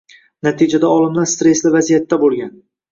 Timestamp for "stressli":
1.35-1.77